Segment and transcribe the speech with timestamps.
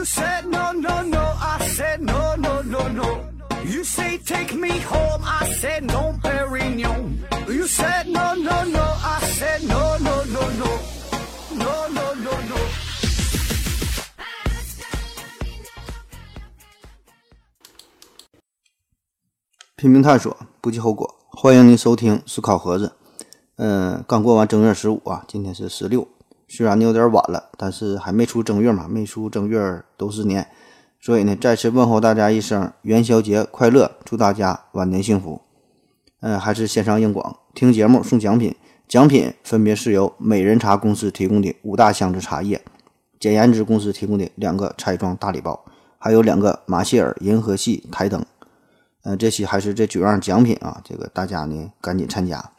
[0.00, 3.28] You said no, no, no, I said no, no, no, no.
[3.66, 7.18] You say take me home, I said no, Perignon.
[7.46, 10.78] You said no, no, no, I said no, no, no, no.
[11.52, 12.56] No, no, no, no.
[19.76, 21.14] 拼命探索，不计后果。
[21.28, 22.96] 欢迎您收听思考盒子。
[23.56, 26.08] 嗯，刚过完正月十五啊，今天是十六。
[26.50, 30.48] 虽然呢有点晚了，但是还没出正月嘛，没出正月都是年。
[31.00, 35.40] 所以呢，再次问候大家一声元宵节快乐，祝大家晚年幸福。
[36.20, 38.54] 嗯，还是线上硬广，听节目送奖品，
[38.88, 42.60] 奖品分别是由美人茶公司提供的五大箱子茶叶，
[43.20, 45.64] 简言之公司提供的两个拆装大礼包，
[45.98, 48.22] 还有两个马歇尔银河系台灯。
[49.04, 52.50] 嗯，这期还是这九样奖品啊，这个大家呢赶紧参加。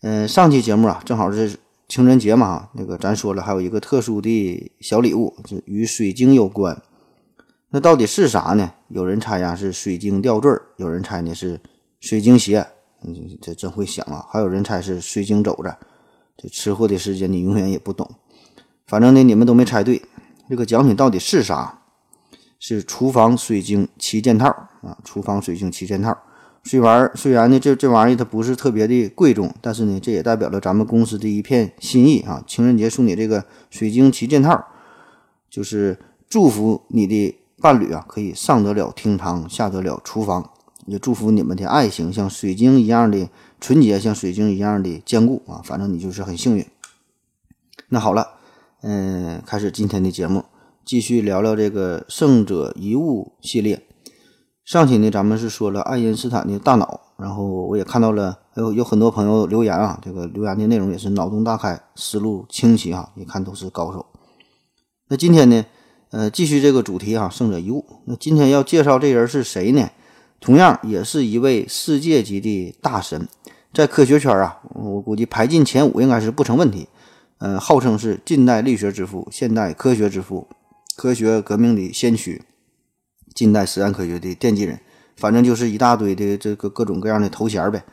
[0.00, 1.58] 嗯，上期节目啊，正好是
[1.92, 6.80] 情人节嘛，那个咱说了，还有一个特殊的小礼物，是与水晶有关。
[7.68, 8.72] 那到底是啥呢？
[8.88, 11.60] 有人猜呀是水晶吊坠，有人猜呢是
[12.00, 12.66] 水晶鞋，
[13.02, 14.24] 嗯，这真会想啊！
[14.30, 15.76] 还有人猜是水晶肘子。
[16.38, 18.10] 这吃货的世界你永远也不懂。
[18.86, 20.00] 反正呢，你们都没猜对。
[20.48, 21.82] 这个奖品到底是啥？
[22.58, 24.46] 是厨房水晶七件套
[24.80, 24.96] 啊！
[25.04, 26.16] 厨房水晶七件套。
[26.64, 32.42] 虽然虽然呢，这这玩意儿它不是特别的贵重，但是呢，这也代表了咱们公司的一片心意啊！
[32.46, 34.64] 情人节送你这个水晶七件套，
[35.50, 37.38] 就是祝福你的。
[37.60, 40.50] 伴侣啊，可以上得了厅堂，下得了厨房。
[40.86, 43.28] 也祝福你们的爱情像水晶一样的
[43.60, 45.62] 纯洁，像水晶一样的坚固啊！
[45.62, 46.66] 反正你就是很幸运。
[47.90, 48.30] 那好了，
[48.80, 50.44] 嗯，开始今天的节目，
[50.84, 53.80] 继续聊聊这个胜者遗物系列。
[54.64, 64.06] 上期呢，咱们是说了爱因斯坦的大脑，然后我也看到了有有很多朋友留言啊，这个留言的内容也是脑洞大开，思路清晰哈，一看都是高手。
[65.08, 65.64] 那今天呢？
[66.10, 67.86] 呃，继续这个主题哈，胜者一物。
[68.04, 69.88] 那今天要介绍这人是谁呢？
[70.40, 73.26] 同样也是一位世界级的大神，
[73.72, 76.86] 在科学圈啊，我估计排进前五应该是不成问题。
[77.38, 80.46] 呃，号称是近代力学之父、现代科学之父、
[80.96, 82.42] 科学革命的先驱、
[83.34, 84.78] 近代实验科学的奠基人，
[85.16, 87.84] 反正就是一大堆的这个各种各样的头衔呗。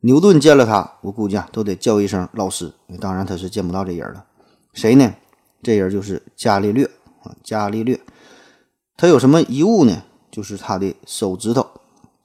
[0.00, 2.72] 牛顿见了他，我估计啊，都得叫一声老师。
[3.00, 4.24] 当然他是见不到这人了，
[4.72, 5.14] 谁呢？
[5.62, 6.84] 这人就是伽利略
[7.22, 7.34] 啊。
[7.42, 7.98] 伽利略，
[8.96, 10.02] 他有什么遗物呢？
[10.30, 11.66] 就是他的手指头，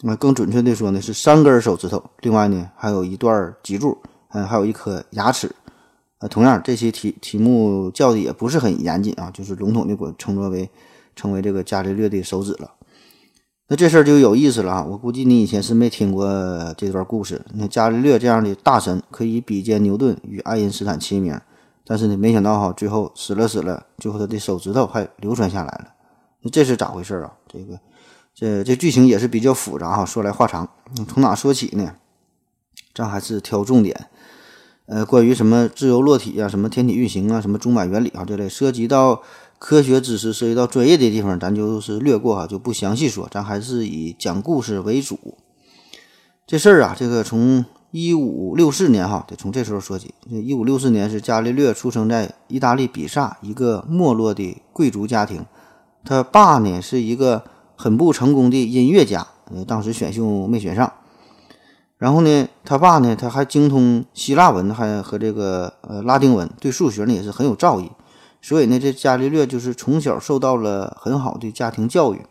[0.02, 2.04] 那更准确的说呢，是三根手指头。
[2.20, 3.98] 另外呢，还有一段脊柱，
[4.34, 5.50] 嗯，还有一颗牙齿。
[6.20, 10.70] 呃，同样这些题题目叫的也不是很严谨啊，就是笼统的我称作为
[11.16, 12.72] 成为这个伽利略的手指了。
[13.68, 14.86] 那这事儿就有意思了啊！
[14.90, 16.28] 我估计你以前是没听过
[16.78, 17.42] 这段故事。
[17.54, 21.40] 那伽利略这样的大神，可以比肩牛顿与爱因斯坦齐名。
[21.86, 25.88] 但是呢，没想到哈，最后死了死了，最后他的手指头还流传下来了。
[26.42, 27.32] 那这是咋回事啊？
[27.48, 27.80] 这个，
[28.36, 30.06] 这这剧情也是比较复杂哈。
[30.06, 30.68] 说来话长，
[31.08, 31.96] 从哪说起呢？
[32.94, 34.08] 咱还是挑重点。
[34.88, 39.22] 呃，关于什么自由落体啊，什么天体运行啊，什么中脉原理啊这类涉及到
[39.62, 43.30] 科学知识、涉及到专业的地方，咱就是略过哈，就不详细说。
[43.30, 45.38] 咱还是以讲故事为主。
[46.48, 47.64] 这事儿啊，这个从。
[47.94, 50.14] 一五六四年，哈，得从这时候说起。
[50.30, 55.46] 一五六四年是伽利略出生在意大利比萨一个没落的贵族家庭。
[56.06, 57.44] 他爸呢是一个
[57.76, 59.28] 很不成功的音乐家，
[59.68, 60.90] 当时选秀没选上。
[61.98, 67.90] 然后呢，他爸呢他还精通希腊文，还和这个呃拉丁文，对数学呢也是很有造诣。
[68.42, 72.26] 所以呢，这伽利略就是从小受到了很好的家庭教育。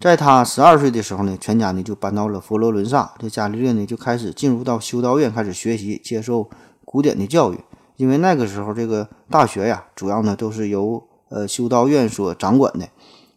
[0.00, 3.14] 在他十二岁的时候呢，全家呢就搬到了佛罗伦萨。
[3.20, 6.50] 这伽利略呢就开始进入到修道院，开始学习，接受
[6.84, 7.60] 古典的教育。
[7.96, 12.88] 因为那个时候这个大学呀，主要呢都是由呃修道院所掌管的，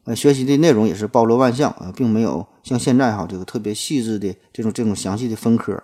[0.05, 5.83] 呃，学习的内容也是包罗万象啊，并没有像现在哈这个特别细致的这种这种详细的分科。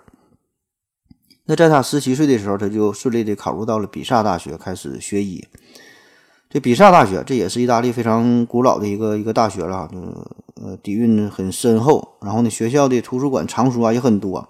[1.45, 5.45] 那在他十七岁的时候，他就顺利的考入到了比萨大学，开始学医。
[6.53, 9.98] 这比萨大学，这也是意大利非常古老的一个一个大学了，就
[10.62, 12.15] 呃底蕴很深厚。
[12.21, 14.50] 然后呢，学校的图书馆藏书啊也很多。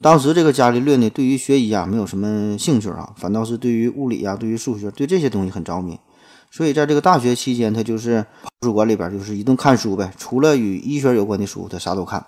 [0.00, 5.98] 当时这个伽利略呢，对于学医啊没有什么兴趣啊，反倒是对于物理啊、对于数学、对这些东西很着迷。
[6.52, 8.24] 所以在这个大学期间，他就是
[8.60, 12.24] 图书馆里边就是一顿看书呗，除了与医学有关的书，他啥都看。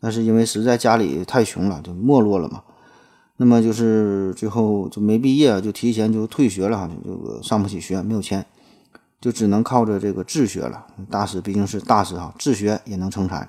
[0.00, 2.62] 但是因为实在家里太穷了，就没落了嘛。
[3.36, 8.46] 那么就是最后就没毕业，就提前就退学了哈，这个上不起学，没有钱，
[9.20, 10.86] 就只能靠着这个自学了。
[11.10, 13.48] 大师毕竟是大师哈，自学也能成才。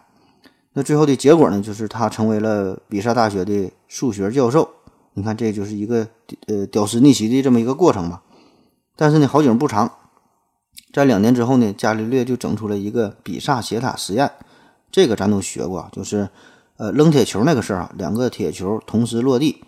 [0.74, 4.68] 那最后的结果呢，就是他成为了比萨大学的数学教授。
[5.14, 6.08] 你看，这就是一个
[6.48, 8.24] 呃屌丝逆袭的这么一个过程吧。
[8.96, 9.92] 但是呢，好景不长，
[10.92, 14.31] 在两年之后呢，伽利略就整出了一个比萨斜塔实验，
[14.90, 16.28] 这个咱都学过，就是
[16.78, 19.64] 呃扔铁球那个事儿啊，两个铁球同时落地。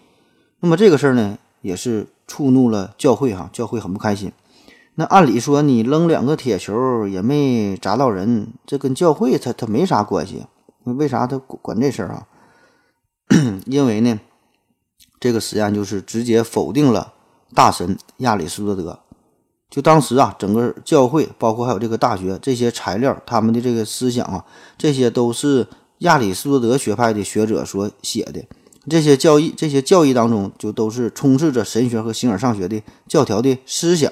[0.59, 4.31] 那么这个事儿呢，也是触怒了教会哈，教会很不开心。
[4.95, 10.47] 那按理说你扔两个铁球也没砸到人，这跟教会他他没啥关系，
[10.83, 12.27] 为啥他管这事儿啊？
[13.67, 14.19] 因为呢，
[15.19, 17.13] 这个实验就是直接否定了
[17.53, 18.99] 大神亚里士多德。
[19.69, 24.43] 就当时啊，整个教会包括还有这个大学这些材料，他们的这个思想啊，
[24.77, 25.67] 这些都是
[25.99, 28.43] 亚里士多德学派的学者所写的。
[28.89, 34.11] 这些教义，这些教义当中就都是充斥着神学和形而上学的教条的思想。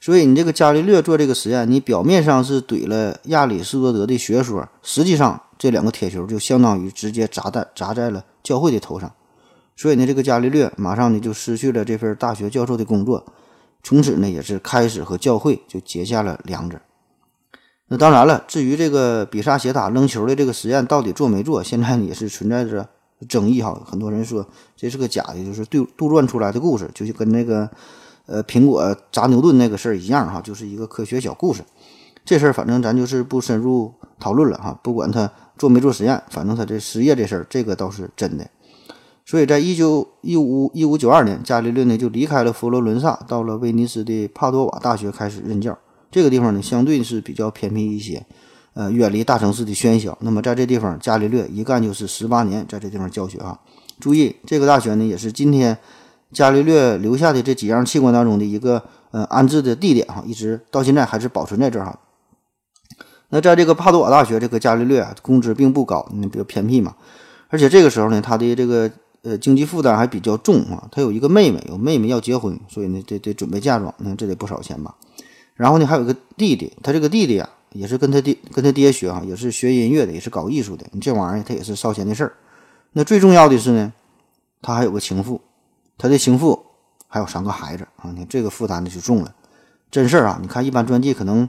[0.00, 9.10] 所以你这个伽利略做这个实验，你表面上是怼了亚里士多德的学说，实际上这两个铁球就相当于直接砸在砸在了教会的头上。
[9.76, 13.24] 所以呢，这个伽利略马上呢就失去了这份大学教授的工作。
[13.82, 16.80] 从此呢，也是开始和教会就结下了梁子。
[17.88, 22.88] 那当然了，至于这个比萨斜塔扔球的这个实验到底做没做，现在也是存在着
[23.24, 23.80] 争议哈。
[23.84, 27.68] 很多人说这是个假的，就是杜杜撰出来的故事，就是跟那个
[28.26, 31.62] 呃苹果砸牛顿那个事儿一样哈，就是一个科学小故事。
[32.24, 34.78] 这事儿反正咱就是不深入讨论了哈。
[34.82, 38.48] 不管他做没做实验，反正他这实业这事儿，这个倒是真的。
[39.26, 45.78] 所以在一九一五一五九二年，伽利略呢就离开了佛罗伦萨，到了威尼斯的帕多瓦大学开始任教。
[46.10, 48.26] 这个地方呢相对是比较偏僻一些，
[48.74, 50.16] 呃，远离大城市的喧嚣。
[50.20, 53.58] 那么在这地方，伽利略一干就是十八年，在这地方教学啊。
[53.98, 55.78] 注意，这个大学呢也是今天
[56.32, 61.98] 伽利略留下的这几样器官当中的一个呃安置的地点哈，一直到现在还是保存在这儿哈。
[63.30, 66.94] 那在这个帕多瓦大学，这个伽利略啊工资并不高，那比较偏僻嘛，
[67.48, 68.90] 而且这个时候呢，他的这个。
[69.26, 70.86] 呃，经济负担还比较重啊。
[70.92, 74.94] 他有一个妹妹，有妹妹要结婚，所以呢，得得准备嫁妆，那这得不少钱吧？
[75.54, 80.86] 然后呢，还有个弟弟，他这个弟弟啊，也是跟他爹跟他爹学哈，也是学音乐的，也是搞艺术的。
[80.92, 82.32] 你这玩意儿，他也是烧钱的事儿。
[82.92, 83.92] 那最重要的是呢，
[84.62, 85.40] 他还有个情妇，
[85.98, 86.64] 他的情妇
[87.06, 88.10] 还有三个孩子啊。
[88.16, 89.34] 你这个负担呢就重了，
[89.90, 90.38] 真事儿啊。
[90.40, 91.48] 你看一般传记可能。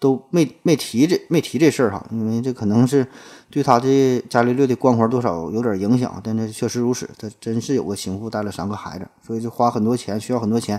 [0.00, 3.06] 都没没提这没提这事儿哈，因为这可能是
[3.48, 10.78] 对他的伽利略的光环多少有点影响，但那确实如此，他真是有个情妇，带了三个孩子，所以就花很多钱，需要很多钱。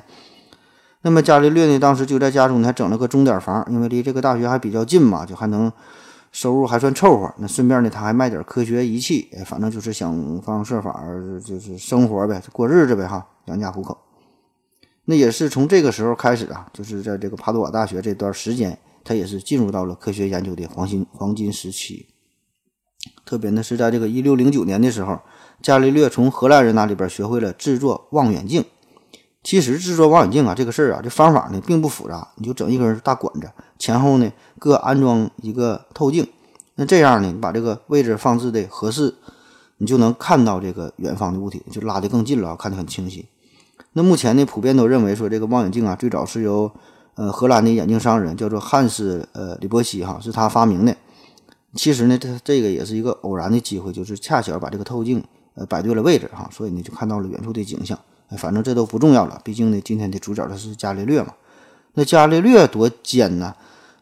[1.06, 5.72] 那么伽利略呢，当时就在家中还整了个钟点房，因为离这个大学还比较近嘛，就还能
[6.32, 7.32] 收入还算凑合。
[7.38, 11.00] 那顺便呢，他还卖点科学仪器，反正就是想方设法
[11.46, 13.96] 就是生活呗，过日子呗哈，养家糊口。
[15.06, 18.80] 那也是从这个时候开始啊，就是在这个帕多瓦大学这段时间。
[19.04, 22.08] 他也是进入到了科学研究的黄金黄金时期。
[23.24, 25.20] 特别呢是在这个一六零九年的时候，
[25.62, 28.66] 伽利略从荷兰人那里边学会了制作望远镜。
[29.46, 33.48] 其实制作望远镜啊，这个事儿啊，这方法呢并不复杂，你就整一根大管子，
[33.78, 36.28] 前后呢各安装一个透镜。
[36.74, 39.14] 那这样呢，你把这个位置放置的合适，
[39.78, 43.28] 你就能看到这个远方的物体，就拉得更近了，看得很清晰。
[43.94, 46.72] 那目前呢，普遍都认为说这个望远镜啊，最早是由
[47.14, 50.98] 呃，荷兰的眼镜商人叫做汉斯呃里波希哈，是他发明的。
[51.76, 57.98] 其实呢，这这个也是一个偶然的机会，就是恰巧把这个透镜呃摆对了位置哈，所以呢就看到了远处的景象。
[58.30, 61.34] 哎，反正这都不重要了，毕竟呢今天的主角他是伽利略嘛。
[61.94, 63.56] 那伽利略多尖呢？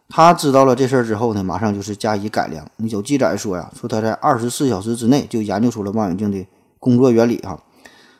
[0.08, 2.66] 他知道了这事儿之后呢，马上就是加以改良。
[2.78, 6.46] 有记载说呀，说他在二十四小时之内就研究出了望远镜的
[6.78, 7.62] 工作原理哈，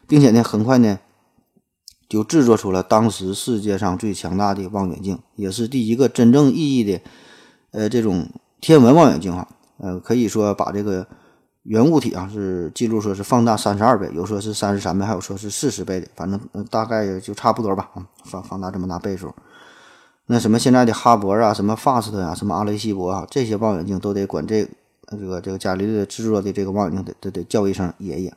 [0.06, 0.98] 并且呢很快呢。
[2.06, 7.00] 就制作出了当时世界上最强大的望远镜，也是第一个真正意义的，
[7.72, 8.28] 呃，这种
[8.60, 11.08] 天文望远镜哈，呃，可以说把这个
[11.64, 16.38] 原物体啊是记录说是放大三十二倍，有说是三十三倍，还有说是四十倍的，反正
[16.70, 17.90] 大概就差不多吧，
[18.24, 19.34] 放放大这么大倍数。
[20.26, 24.68] 那什么现在的哈勃啊，什么 FAST 啊，什么阿雷西博啊，这些望远镜都得管这
[25.10, 28.34] 这个这个伽利略制作的这个望远镜得得得叫一声爷爷。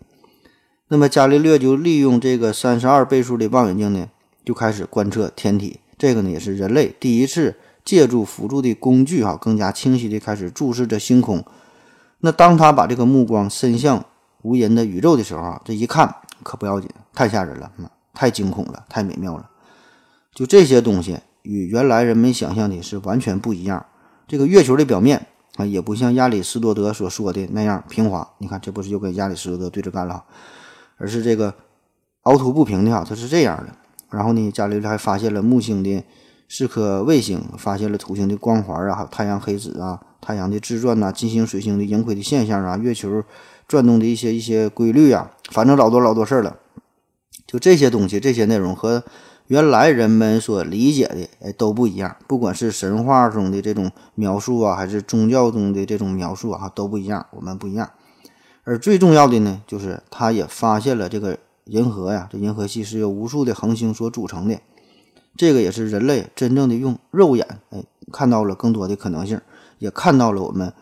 [0.88, 4.10] 那么伽利略就利用这个三十二倍数的望远镜呢，
[4.46, 5.81] 就开始观测天体。
[5.98, 11.43] 这个呢也是人类第一次借助辅助的工具哈，更加清晰的开始注视着星空。
[12.19, 14.03] 那当他把这个目光伸向
[14.41, 17.71] 无垠的宇宙的时候啊，这一看可不要紧，太吓人了，
[18.13, 19.50] 太惊恐了，太美妙了。
[20.33, 23.86] 就这些东西与原来人们想象的是完全不一样。
[24.27, 28.27] 这个月球的表面啊，也不像亚里士多德所说的那样平滑。
[28.39, 30.24] 你看，这不是又跟亚里士多德对着干了？
[30.97, 31.53] 而是这个
[32.24, 33.74] 凹凸不平的哈，它是这样的。
[34.09, 36.03] 然后呢，伽利略还发现了木星的
[36.50, 43.24] 四颗卫星，发现了土星的光环啊，还有太阳黑子啊，太阳的自转呐，金星、水星的盈亏的现象啊，月球
[43.68, 46.58] 转动的一些一些规律啊，反正老多老多事儿了。
[47.46, 49.04] 就这些东西，这些内容和
[49.48, 57.89] 原来人们所理解的哎都不一样，不管是神话中的这种描述啊，还是宗教中的这种描述啊，都不一样，我们不一样。
[58.63, 64.60] 而最重要的呢，就是他也发现了这个银河呀，这银河系是由无数的恒星所组成的，
[65.38, 69.39] 这个也是人类真正的用肉眼哎看到了更多的可能性，
[69.79, 70.74] 也看到了我们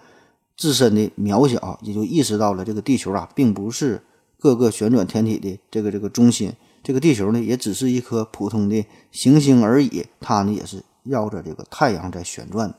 [0.55, 4.01] 自身的渺小，也就意识到了这个地球啊，并不是
[4.39, 6.53] 各个旋转天体的这个这个中心。
[6.83, 12.75] 这个地球呢，也只是一颗普通的行星而已，它呢也是绕着这个太阳在旋转的。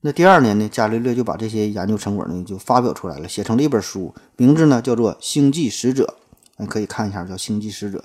[0.00, 6.16] 那第二年呢，伽利略就把这些研究成果呢就发表出来了，写成了一本书，名字呢叫做《星际使者》，
[6.56, 7.98] 你可以看一下，叫《星际使者》。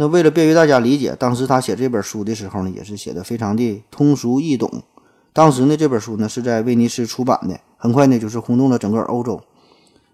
[0.00, 4.84] 那为了便于大家理解，当时他写这本书的时候呢，也是写的非常的通俗易懂。
[5.32, 9.40] 当时呢，这本书呢是在威尼斯出版的，很快呢就是轰动了整个欧洲。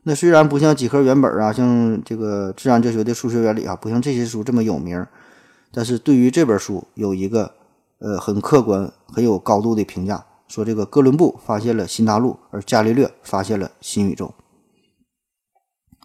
[0.05, 5.07] 那虽然不像几何原本啊，像这个自然哲学的数学原理啊，不像这些书这么有名，
[5.71, 7.53] 但是对于这本书有一个
[7.99, 14.33] 呃很客观、很有高度的评价，说这个哥伦布发现了新大陆，而伽利略发现了新宇宙。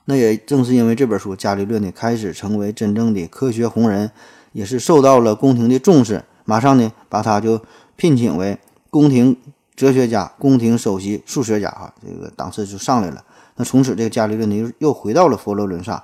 [0.09, 4.09] 那也正是因为这本书，伽利略呢开始成为真正的科学红人，
[4.53, 7.61] 也是受到了宫廷的重视，马上呢把他就
[7.95, 8.57] 聘请为
[8.89, 9.37] 宫廷
[9.75, 13.23] 哲学家、宫廷首席数学家啊，这个档次就上来了。
[13.55, 16.03] 那从此，这个伽利略呢又又回到了佛罗伦萨，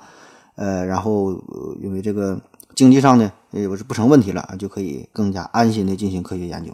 [0.55, 1.31] 呃，然后
[1.81, 2.39] 因为这个
[2.75, 6.71] 经济上呢，也不是不成问题了，就可以更加安心的进行科学研究。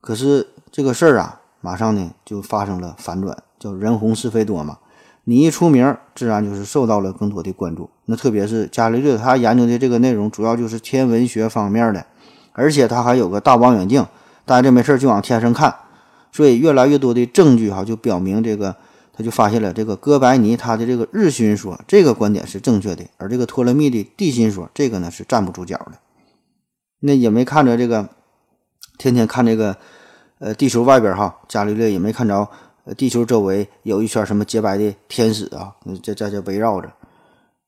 [0.00, 4.78] 可是这个事儿啊，马上呢就发生了反转，叫人红是非多嘛。
[5.24, 7.90] 你一出名，自然就是受到了更多的关注。
[8.06, 12.06] 那特别是伽利略，他研究的这个内容主要就是天文学方面的，
[12.52, 14.06] 而且他还有个大望远镜，
[14.44, 15.74] 大家这没事就往天上看，
[16.30, 18.76] 所以越来越多的证据哈就表明这个。
[19.16, 25.92] 他就发现了这个哥白尼他的这个日心说这个观点是正确的，而这个托勒密的地心说这个呢是站不住脚的。
[26.98, 28.08] 那也没看着这个，
[28.98, 29.76] 天天看这个，
[30.40, 32.48] 呃，地球外边哈，伽利略也没看着，
[32.96, 36.92] 地球周围有一圈什么洁白的天使啊，在在这围绕着。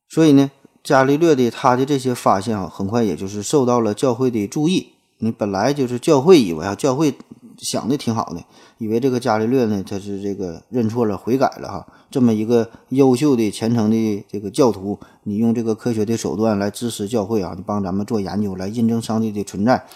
[0.08, 0.50] 所以呢，
[0.82, 4.92] 伽利略的他的这些发现啊，很快也就是受到了教会的注意。
[5.18, 7.14] 你本来就是教会以为啊，教会。
[7.58, 8.44] 想的挺好的，
[8.76, 11.86] 以为这个伽利略呢，他是这个认错了、悔改了哈。
[12.10, 19.86] 这么一个优秀的、虔诚的这个教徒，你用这个科学的手段来支持教会啊，你帮咱们做研究，来印证上帝的存在。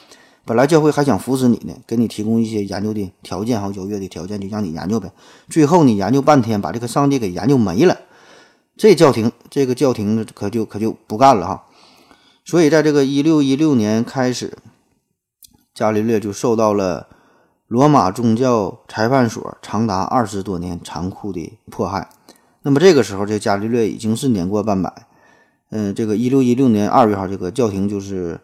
[0.50, 5.12] 本来教会还想扶持你呢，给你提供一些研究的条件和优越的条件，就让你研究呗。
[5.48, 7.96] 最后你研究半天，把这个上帝给研究没了，
[8.76, 11.66] 这教廷这个教廷可就可就不干了哈。
[12.44, 14.58] 所以在这个一六一六年开始，
[15.72, 17.06] 伽利略就受到了。
[17.68, 22.10] 罗马宗教裁判所长达二十多年残酷的迫害。
[22.62, 25.06] 那么这个时候，这伽利略已经是年过半百。
[25.70, 28.40] 嗯，这个一六一六年二月号，这个教廷就是，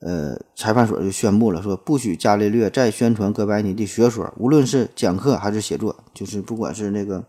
[0.00, 7.22] 呃，裁判所就宣布了，说不许伽利略再宣传哥白尼的学说，无论是讲课还是写作，就是不管是那个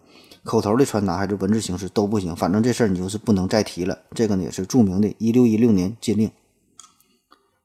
[0.43, 2.33] 口头的传达还是文字形式都不行。
[2.33, 3.99] 反正这事儿你就是不能再提了。
[4.15, 6.31] 这个呢也是著名的一六一六年禁令。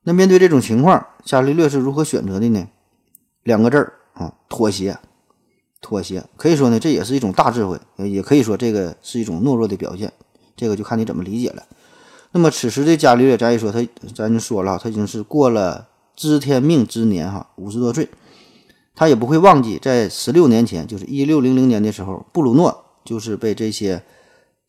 [0.02, 2.68] 那面对这种情况，伽利略是如何选择的呢？
[3.44, 4.98] 两个字儿啊，妥协，
[5.80, 10.12] 妥协，可以说呢，这也是一种大智慧，也可以说这个是一种懦弱的表现，
[10.56, 11.62] 这个就看你怎么理解了。
[12.36, 13.82] 那么此时的伽利略，咱一说他，
[14.14, 18.10] 咱就说了，他已经是过了知天命之年哈，五十多岁，
[18.94, 24.02] 他也不会忘记，在十六年前，就是一六零零年的时候，布鲁诺就是被这些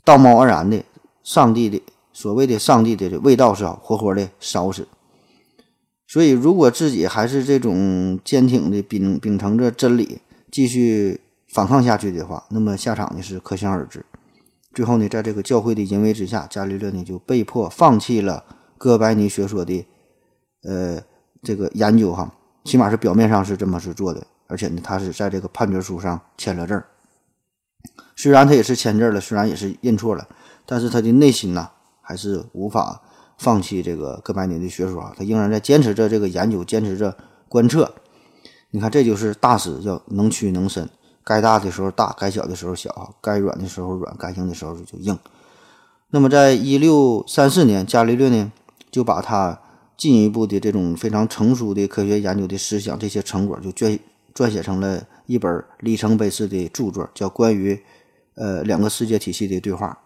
[0.06, 0.82] 道貌岸然的
[1.26, 1.84] 上帝的
[2.14, 4.88] 所谓的上帝的味道是活活的烧死。
[6.08, 11.20] 所以，如果自己还是这种坚挺的秉秉承着真理，继续
[11.50, 14.06] 反抗下去的话，那么下场呢是可想而知。
[14.74, 18.44] 最后呢，在这个教会的淫威之下，伽利略呢就被迫放弃了
[18.78, 19.86] 哥白尼学说的
[20.64, 21.02] 呃
[21.42, 22.34] 这个研究哈，
[22.64, 26.88] 起码是表面上是这么是做的，而且呢，他是在这个判决书上签了字儿。
[28.16, 30.28] 虽然他也是签字了，虽然也是认错了，
[30.66, 31.70] 但是他的内心呢
[32.02, 33.02] 还是无法。
[33.40, 37.16] 放弃这个哥白尼的学说，他仍然在坚持着这个研究，坚持着
[37.48, 37.94] 观测。
[38.72, 40.90] 你看，这就是大师，叫能屈能伸，
[41.28, 45.20] 该大的时候大，该小的时候小，该软的时候软，该硬的时候就硬。
[46.12, 48.50] 那么，在一六三四年，伽利略呢
[48.90, 49.60] 就把他
[49.98, 54.00] 进一步的这种非常成熟的科学研究的思想，这些成果就撰
[54.34, 57.78] 撰写成了一本里程碑式的著作，叫《关于
[58.36, 60.00] 呃两个世界体系的对话》。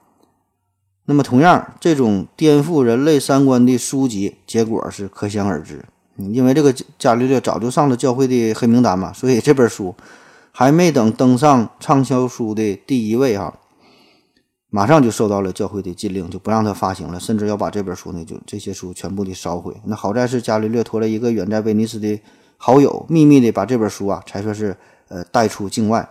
[1.06, 5.86] 那么，同样，这种颠覆人类三观的书籍，结果是可想而知。
[6.18, 9.96] 因为这个伽利略早就上了教会的黑名单嘛，所以这本书
[10.52, 13.58] 还没等登上畅销书的第一位哈，
[14.70, 19.76] 马上就受到了教会的禁令，就不让他发行了，甚至要把这本书呢，就这些书全部的烧毁。
[19.86, 22.20] 那好在是伽利略托了一个远在威尼斯的
[22.58, 24.76] 好友，秘密的把这本书啊，才算是
[25.08, 26.10] 呃带出境外，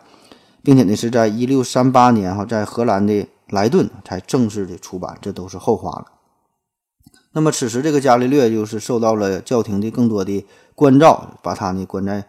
[0.63, 6.07] 并且呢是在一六三八年哈，在荷兰的莱顿才正式的出版，这都是后话了。
[7.33, 12.25] 那么此时这个伽利略就是受到了教廷的更多的关照，把他呢关在。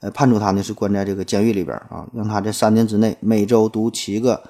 [0.00, 4.40] 呃，判处他呢是关在这个监狱里边啊，让他在三年之内每周读七个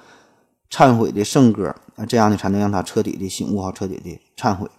[0.69, 4.69] 忏悔的圣歌啊，这样呢才能让他彻底的醒悟，好彻底的忏悔。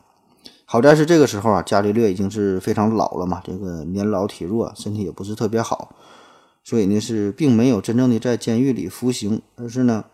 [0.65, 5.97] 好在是这个时候啊，伽利略已经是非常老了嘛，这个年老体弱，身体也不是特别好，
[6.63, 10.05] 所以呢是并没有真正的在监狱里服刑，而是呢，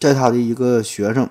[0.00, 1.28] 在他的一个学生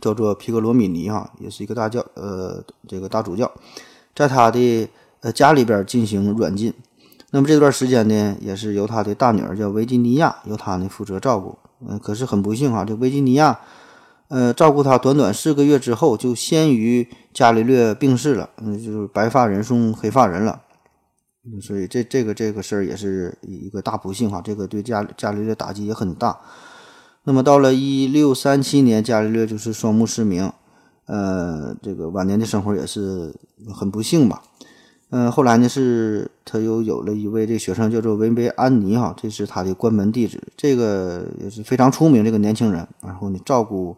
[0.00, 3.50] 叫做皮格罗米尼哈，也是一个大教呃这个大主教，
[4.14, 4.88] 在他的
[5.22, 6.72] 呃家里边进行软禁。
[7.30, 11.58] 那么这段时间呢，也是由他的大女儿叫维吉尼亚，由他呢负责照顾。
[11.86, 13.60] 嗯，可是很不幸哈，这维吉尼亚，
[14.28, 18.48] 呃，照顾他短短四个月之后，就先于伽利略病逝了。
[18.58, 20.62] 嗯，就是白发人送黑发人了。
[21.60, 26.40] 所以这这个这个事儿也是一个大不幸哈，这个对伽伽利略打击也很大。
[27.24, 30.50] 那么到了一六三七年，伽利略就是双目失明，
[31.06, 33.34] 呃，这个晚年的生活也是
[33.74, 34.42] 很不幸吧。
[35.10, 42.86] 嗯，后来呢，是他又有了一位这学生，叫做维维安尼哈，这是他的关门弟子，这个也是非常出名这个年轻人。
[43.00, 43.96] 然后呢，照顾，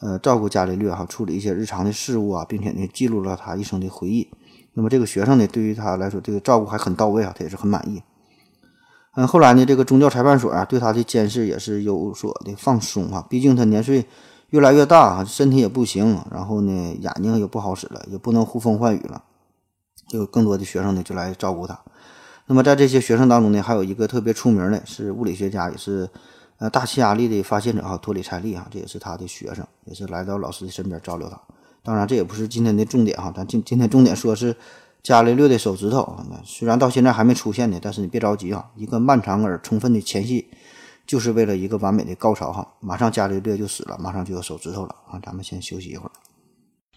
[0.00, 4.28] 呃，照顾伽利略哈，处理一些日常的事务啊，并且呢，记录了他一生的回忆。
[4.74, 8.02] 那么这个学生呢，对于他来说，这个照顾还很到位啊，他也是很满意。
[9.16, 14.04] 嗯，后来呢，这个宗教裁判所啊，对他的监视也是有所的放松啊，毕竟他年岁
[14.50, 19.22] 越来越大啊，身体也不行，然后呢，眼睛也不好使了，也不能呼风唤雨了。
[20.10, 21.80] 有更多的学生呢，就来照顾他。
[22.46, 26.08] 那么在这些学生当中呢，还有一个特别出名的，是物理学家，也是
[26.58, 31.40] 呃大气压力的发现者哈，托里柴利哈，这也是他的学生，也是来到老师的身边照料他。
[31.82, 34.54] 当然，这也不是今天的重点哈，咱今今天重点说是
[35.02, 36.16] 伽利略的手指头。
[36.44, 40.48] 虽然到现在还没出现呢，但是你别着急啊，一个漫长而充分的前戏，
[41.06, 42.74] 就是为了一个完美的高潮哈。
[42.80, 45.18] 马上伽利略就死了，马上就有手指头了啊。
[45.24, 46.10] 咱们先休息一会儿。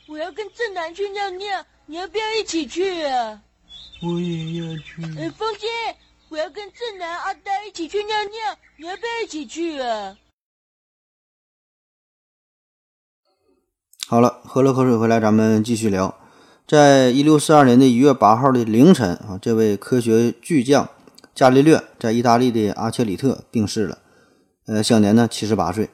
[0.10, 1.48] 我要跟正南去尿尿。
[1.90, 3.42] 你要不要一起去啊？
[4.04, 5.02] 我也要去。
[5.18, 5.68] 哎，风姐，
[6.28, 10.18] 我要跟正南、阿呆一起去尿尿，你要不要一起去啊？
[14.06, 16.14] 好了，喝了口水回来，咱们继续聊。
[16.68, 20.90] 在一六四二年的一月八号的凌晨啊，这位科学巨匠
[21.34, 24.00] 伽利略在意大利的阿切里特病逝了，
[24.66, 25.90] 呃，享年呢七十八岁。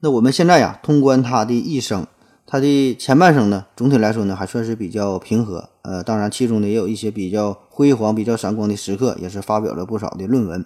[0.00, 2.06] 那我们现在呀，通关他的一生。
[2.50, 5.68] 他的前半生呢，总体来说呢，还算是比较平和。
[5.82, 10.64] 呃，当然其中呢也有一些比较辉煌、比较闪光的时刻，也是发表了不少的论文。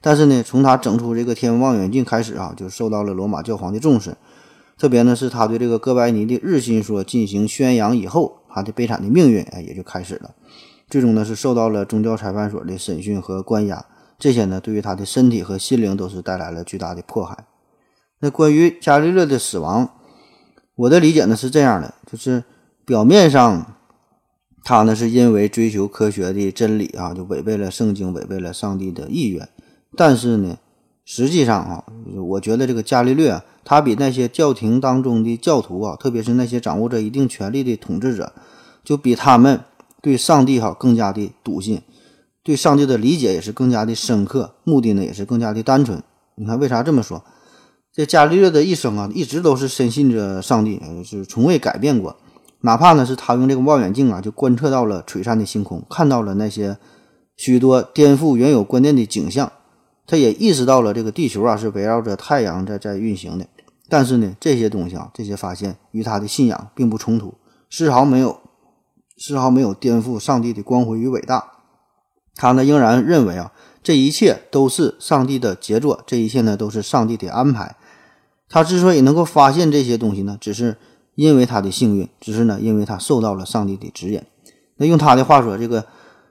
[0.00, 4.16] 但是呢，从他整出这个天文望远镜开始啊，就受到了罗马教皇的重视。
[4.78, 10.30] 特别呢，是他对这个哥白尼的日心说进行宣扬以后，他的悲惨的命运哎也就开始了。
[10.88, 13.84] 最终呢，是受到了宗教裁判所的审讯和关押。
[14.18, 17.44] 这些呢，对于他的身体和心灵都是带来了巨大的迫害。
[18.20, 19.90] 那关于伽利略的死亡。
[20.78, 22.44] 我的理解呢是这样的，就是
[22.84, 23.74] 表面上
[24.62, 29.48] 他呢是因为追求科学的真理啊，就违背了圣经，违背了上帝的意愿。
[29.96, 30.56] 但是呢，
[31.04, 31.84] 实际上啊，
[32.28, 38.32] 我觉得这个伽利略他比那些教廷当中的教徒啊，特别是那些掌握着一定权力的统治者，
[38.84, 39.60] 就比他们
[40.00, 41.82] 对上帝哈更加的笃信，
[42.44, 46.00] 对上帝的理解也是更加的深刻，目的呢也是更加的单纯。
[46.36, 47.24] 你看为啥这么说？
[47.98, 52.16] 这伽利略的一生啊，一直都是深信着上帝，是从未改变过。
[52.60, 56.78] 哪怕呢是他用这个望远镜啊，就观测到了璀璨的星空，看到了那些
[57.36, 59.50] 许多颠覆原有观念的景象，
[60.06, 63.48] 他也意识到了这个地球啊是围绕着太阳在在运行的。
[63.88, 67.34] 但是呢，这些东西啊，这些发现与他的信仰并不冲突，
[67.68, 68.38] 丝毫没有
[69.16, 71.50] 丝毫没有颠覆上帝的光辉与伟大。
[72.36, 73.50] 他呢仍然认为啊，
[73.82, 77.74] 这一切都是上帝的杰作，这一切呢都是上帝的安排。
[78.48, 80.76] 他之所以能够发现这些东西呢，只是
[81.14, 84.22] 因为他的幸运，只是呢，因为他受到了上帝的指引。
[84.76, 85.84] 那用他的话说，这个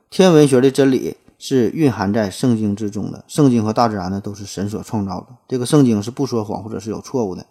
[0.10, 3.24] 天文学的真理是蕴含在圣经之中的。
[3.28, 5.28] 圣经和大自然呢，都是神所创造的。
[5.48, 7.46] 这个圣经是不说谎或者是有错误的。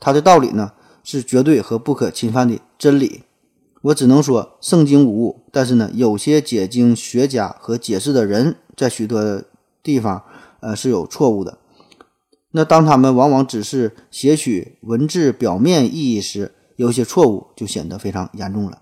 [0.00, 0.72] 它的道理呢，
[1.04, 3.22] 是绝对和不可侵犯的真理。
[3.82, 9.42] 我只能说圣经无误，但是呢，有些解经学家和解释的人在许多
[9.82, 10.22] 地方，
[10.60, 11.58] 呃，是有错误的。
[12.52, 18.78] 那当他们往往只是写取文字表面意义时，有些错误就显得非常严重了。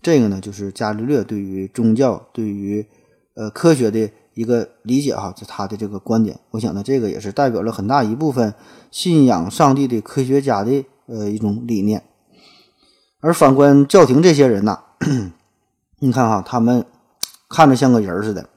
[0.00, 2.86] 这个呢，就是伽利略对于宗教、对于
[3.34, 6.38] 呃科学的一个理解哈，就他的这个观点。
[6.52, 8.54] 我想呢，这个也是代表了很大一部分
[8.90, 12.04] 信仰上帝的科学家的呃一种理念。
[13.20, 14.78] 而反观教廷这些人呐，
[15.98, 16.84] 你看哈，他们
[17.48, 18.48] 看着像个人似的，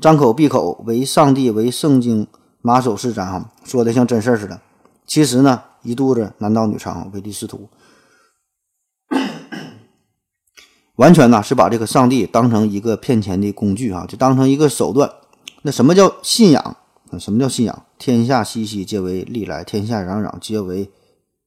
[0.00, 2.26] 张口闭口为上帝为圣经
[2.68, 4.60] 马首是瞻哈，说的像真事儿似的。
[5.06, 7.66] 其实呢，一肚子男盗女娼，唯利是图。
[10.96, 15.10] 完全呢是把这个上帝当成一个骗钱的工具啊，就当成一个手段。
[15.62, 16.76] 那什么叫信仰？
[17.18, 17.86] 什么叫信仰？
[17.96, 20.90] 天下熙熙，皆为利来；天下攘攘，皆为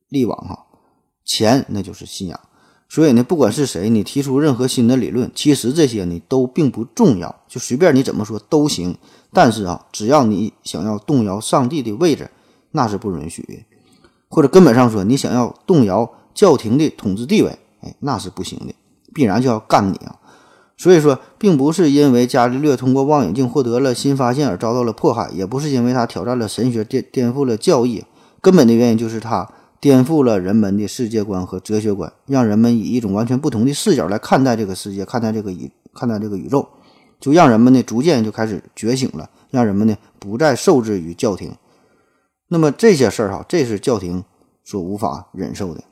[0.10, 0.36] 利往。
[0.36, 0.66] 哈，
[1.24, 2.40] 钱那就是信仰。
[2.90, 8.98] 所以呢，不管是谁，你提出任何新的理论，其实这些呢都并不重要，就随便你怎么说都行。
[9.34, 12.30] 但是啊，只要你想要动摇上帝的位置，
[12.72, 13.54] 那是不允许的。
[14.30, 18.74] 或者根本上说，你想要动摇教廷的统治地位，哎，那是不行的。
[19.14, 20.16] 必然就要干你啊！
[20.78, 28.06] 所以说，并不是因为伽利略通过望远镜获得了新发现而遭到了迫害，也不是因为他挑战了神学、颠颠覆了教义，
[28.40, 29.50] 根本的原因就是他
[29.82, 36.66] 颠覆了人们的世界观和哲学观，让人们以一种完全不同的视角来看待这个世界，看待这个宇，看待这个宇宙，
[37.22, 41.56] 就让人们呢逐渐就开始觉醒了，让人们呢不再受制于教廷。
[42.50, 44.26] 那么这些事儿哈，这是教廷
[44.66, 45.84] 所无法忍受的。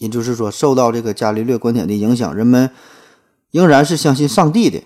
[0.00, 2.70] 也就是说，受到这个伽利略观点的影响，人们
[3.52, 4.82] 仍然是相信上帝的，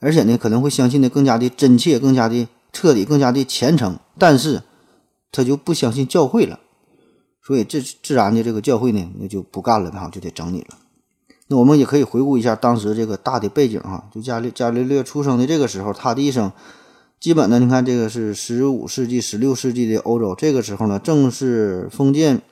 [0.00, 3.96] 而且呢，可能会相信的更加的真切、更加的彻底、更加的虔诚。
[4.18, 4.62] 但是，
[5.30, 6.58] 他就不相信教会了，
[7.44, 10.78] 所以这自然的这个教会呢，那就不干了，哈，就得整你了。
[11.48, 16.50] 那我们也可以回顾一下当时这个大的背景，哈，就伽利伽利略出生的这个时候，他的一生，
[17.20, 22.42] 基本呢，你看这个是十五世纪、十六世纪的欧洲，这个时候呢，正是封建。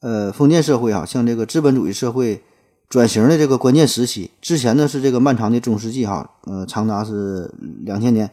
[0.00, 2.42] 呃，封建社会啊，向这个资本主义社会
[2.90, 7.50] 转型的这个关键时期，之前呢是这个漫长的中世纪哈，呃，长达是
[7.86, 8.30] 两千年，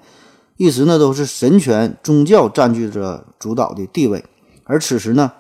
[0.58, 4.22] 一直呢都是神权宗教占据着主导的地位，
[4.66, 5.32] 而此时呢，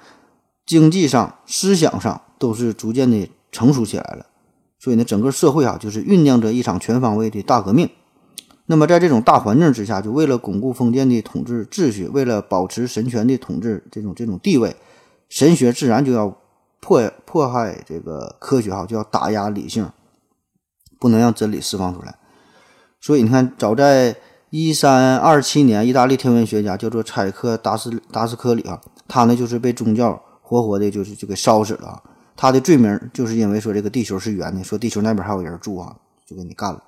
[0.65, 4.25] 经济上、思想上都是逐渐的成熟起来了，
[4.81, 7.87] 所以呢，整个社会啊就是酝酿着一场全方位的大革命。
[8.65, 14.75] 那么在这种大环境之下，就为了巩固封建的统治秩序，为了保持神权的统治这种这种地位。
[15.29, 16.35] 神学自然就要
[16.79, 19.87] 迫迫害这个科学哈，就要打压理性，
[20.99, 22.15] 不能让真理释放出来。
[22.99, 24.15] 所以你看，早在
[24.49, 32.01] 一三二七年，意大利天文学家叫做采克达斯达斯科里啊，他呢就是被宗教活活的，就是就给烧死了。
[32.41, 36.81] 他的罪名就是因为说这个地球是圆的，说地球那边还有人住啊，就给你干了。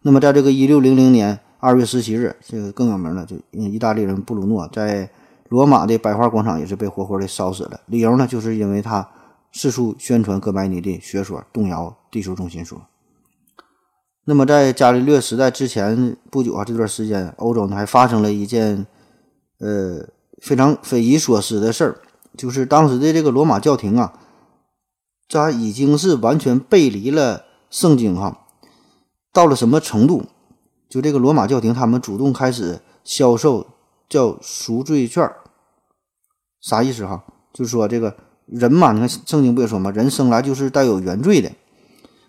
[0.00, 5.10] 那么在这个一六零零年二月十七日，这个更有名了，就意大利人布鲁诺在。
[5.48, 9.08] 罗马的百花广场也是被活活的烧死了，理由呢，就是因为他
[9.52, 12.82] 四处宣传哥白尼的学说，动摇地球中心说。
[14.24, 18.84] 那么在伽利略时代之前不久啊，这段时间，欧洲呢还发生了一件
[19.60, 20.04] 呃
[20.42, 22.00] 非常匪夷所思的事儿，
[22.36, 24.12] 就是当时的这个罗马教廷啊，
[25.28, 28.46] 这已经是完全背离了圣经哈，
[29.32, 30.24] 到了什么程度？
[30.88, 33.66] 就这个罗马教廷，他们主动开始销售。
[34.08, 35.28] 叫赎罪券
[36.60, 37.24] 啥意思哈？
[37.52, 39.90] 就是说这个人嘛，你看圣经不也说吗？
[39.90, 41.50] 人生来就是带有原罪的，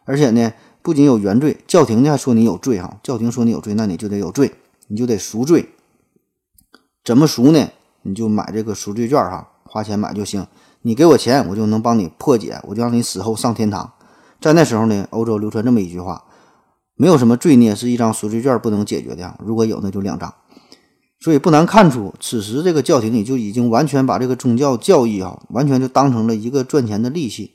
[0.04, 3.00] 而且呢，不仅有原罪，教廷呢还说你有罪哈。
[3.04, 4.56] 教廷说你有罪，那你就得有罪，
[4.88, 5.70] 你就得赎罪。
[7.04, 7.70] 怎么赎呢？
[8.02, 10.48] 你就买这个赎罪券哈，花钱买就行。
[10.82, 13.94] 你给我钱，我就能帮你破解，我就让你死后上天堂。
[14.40, 16.24] 在那时候呢，欧洲流传这么一句话：
[16.96, 20.34] 没有什么罪孽是一张赎罪券不能解决的，如果有，那就两张。
[21.20, 27.54] 所以不难看出，此时这个教廷里就已经完全把这个宗教教义啊，完全就当成了一个赚钱的利器。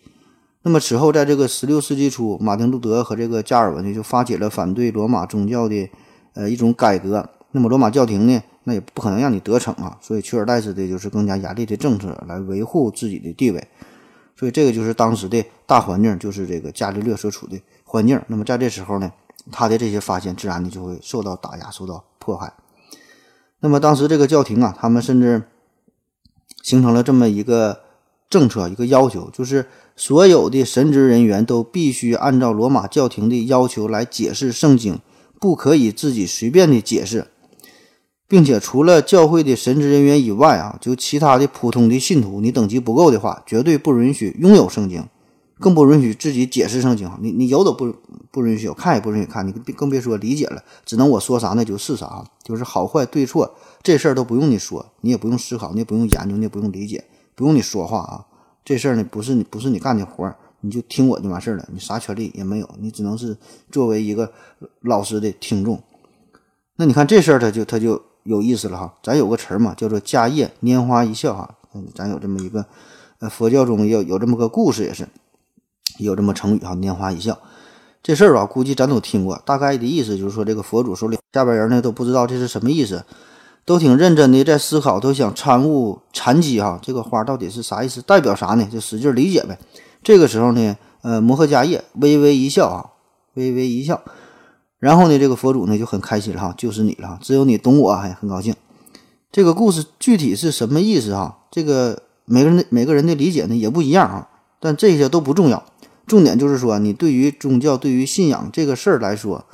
[0.64, 5.88] 那么此后，在这个十六世纪初，马丁路德和这个加尔文呢，就发起了反对罗马宗教的
[6.34, 7.28] 呃一种改革。
[7.52, 13.68] 那么罗马教廷呢，那也不可能让你得逞啊，所以取而代之的就是更加严厉的政策来维护自己的地位。
[14.36, 18.20] 所以这个就是当时的大环境，就是这个伽利略所处的环境。
[18.26, 19.12] 那么在这时候呢，
[19.50, 22.52] 他的这些发现自然的就会受到打压，受到迫害。
[23.60, 25.44] 那么当时这个教廷啊，他们甚至
[26.62, 27.80] 形成了这么一个
[28.28, 34.98] 政策，一个要求，就是所有的神职人员都必须按照罗马教廷的要求来解释圣经，
[35.38, 37.28] 不可以自己随便的解释，
[38.32, 45.06] 并且除了教会的神职人员以外啊，就其他的普通的信徒，你等级不够的话，绝对不允许拥有圣经。
[45.60, 47.94] 更不允许自己解释圣经，你你有都不
[48.30, 58.24] 不允许，看也不允许看，你更别说理解了，只能我说啥那就是啥，就是好坏对错这事儿都不用你说，你也不用思考，你也不用研究，你也不用理解，不用你说话啊，
[58.64, 63.36] 这事儿呢不是你不是你干的活儿，你就听我就完事儿了，你啥权利也没有，你只能是
[63.70, 64.32] 作为一个
[64.80, 65.78] 老师的听众。
[66.76, 68.94] 那你看这事儿，他就他就有意思了哈。
[69.02, 71.56] 咱有个词儿嘛，叫做“迦叶拈花一笑”哈。
[71.74, 72.66] 嗯，咱有这么一个，
[73.18, 75.08] 呃，佛教中有有这么个故事，也是
[75.98, 77.38] 有这么成语哈，“拈花一笑”。
[78.02, 79.40] 这事儿吧，估计咱都听过。
[79.44, 83.04] 大概的意思就是说，这个佛祖手里下边人呢都不知道这是什么意思，
[83.64, 86.78] 都挺认真的在思考，都想参悟禅机哈。
[86.82, 88.68] 这个花到底是啥意思，代表啥呢？
[88.70, 89.56] 就使劲理解呗。
[90.02, 92.90] 这个时候呢，呃，摩诃迦叶微微一笑啊，
[93.34, 94.02] 微微一笑。
[94.82, 98.52] 然后呢，这个佛祖呢就很开心了哈，就是你了，只有你懂我，还很高兴。
[99.30, 101.38] 这个故事具体是什么意思哈？
[101.52, 105.64] 这个每个人的每个人的理解呢也不一样啊，但这些都不重要，
[106.04, 109.44] 重点就是说，你对于宗教、对于信仰这个事儿来说，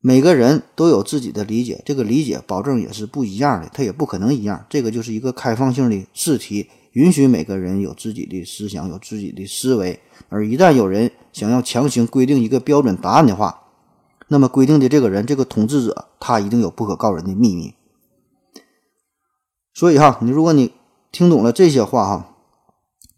[0.00, 4.64] 每个人都有自己的理解，这个理解保证也是不一样的，它也不可能一样。
[4.70, 9.98] 这个就是一个开放性的试题，允许每个人有自己的思想、有自己的思维。
[10.28, 13.62] 而一旦有人想要强行规定一个标准答案的话，
[14.34, 17.74] 那么规定的这个人，这个统治者，他一定有不可告人的秘密。
[19.72, 20.72] 所以哈，你如果你
[21.12, 22.34] 听懂了这些话哈，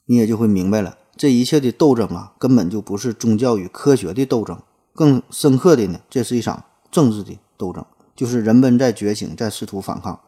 [0.05, 4.61] 你也就会明白了，这一切的斗争啊，根本就不是宗教与科学的斗争，
[4.94, 7.83] 更深刻的呢，这是一场政治的斗争，
[8.14, 10.20] 就是人们在觉醒，在试图反抗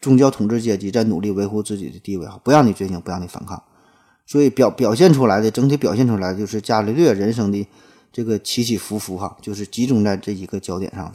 [0.00, 3.62] 宗教统治阶级，在努力维护自己的地位哈，不让你觉醒，不让你反抗。
[4.24, 7.68] 所以表表现出来的，整体表现出来的就是伽利略人生的。
[8.12, 11.12] 这个起起伏伏哈，就是集中在这一个焦点上了。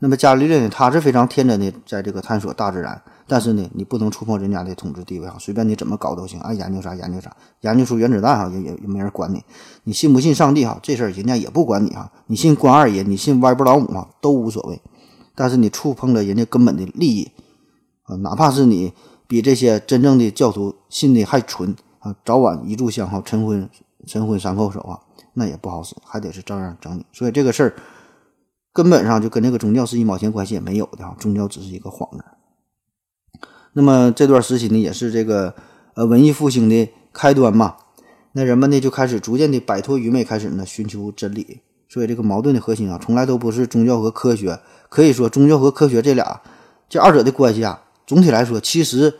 [0.00, 3.02] 那么伽利略呢，他是非常天真的，在这个探索大自然。
[3.26, 9.42] 但是呢，你不能触碰人家的统治地位哈，随便你怎么搞都行，爱研究啥研究啥，研究出原子弹哈，也也也没人管你。
[9.82, 12.10] 你信不信上帝哈，这事儿人家也不管你哈。
[12.28, 14.80] 你信关二爷，你信歪脖老母哈，都无所谓。
[15.34, 17.32] 但是你触碰了人家根本的利益
[18.04, 18.92] 啊，哪怕是你
[19.26, 23.68] 比这些真正的教徒信的还纯啊，早晚一炷香哈，晨昏
[24.06, 25.00] 晨昏三叩首啊。
[25.38, 27.06] 那也不好使，还得是照样整你。
[27.12, 27.74] 所以这个事儿
[28.72, 32.24] 根本上就跟这个宗教是一毛钱关系也没有的哈，宗教只是一个幌子。
[33.72, 35.54] 那么这段时期呢，也是这个
[35.94, 37.76] 呃文艺复兴的开端嘛。
[38.32, 41.60] 那人们呢就开始逐渐的摆脱愚昧，开始呢寻求真理。
[41.88, 44.60] 所以这个矛盾的核心啊，从来都不是宗教和科学。
[44.88, 46.42] 可以说，宗教和科学这俩
[46.88, 49.14] 这二者的关系啊，总体来说其实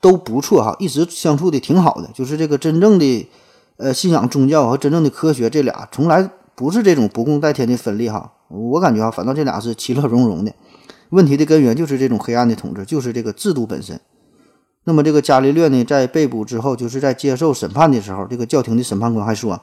[0.00, 2.10] 都不错哈，一直相处的挺好的。
[2.14, 3.28] 就是这个真正的。
[3.80, 8.30] 呃，信仰宗教和真正的科学，这俩从来不是这种不共戴天的分立哈。
[8.48, 10.52] 我感觉啊，反倒这俩是其乐融融的。
[11.08, 13.98] 问题的根源就是这种黑暗的统治，就是这个制度本身。
[14.84, 19.58] 那么这个伽利略呢，在被捕之后，就是在接受审判的时候，这个教廷的审判官还说，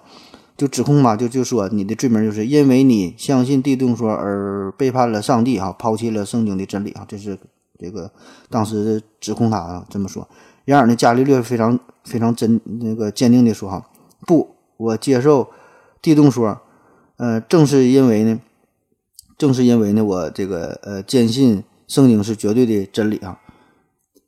[0.57, 7.37] 就指控嘛，就就说你的罪名就是因为你相信地动说而背叛了上帝哈，抛弃了圣经的真理哈，这是
[7.77, 8.11] 这个
[8.49, 10.27] 当时指控他啊这么说。
[10.65, 13.85] 然而呢，伽利略非常非常真那个坚定的说哈。
[14.27, 15.47] 不，我接受
[16.01, 16.59] 地动说，
[17.15, 18.41] 呃，正是因为呢，
[19.37, 23.39] 正是因为呢，我这个呃坚信圣经是绝对的真理啊。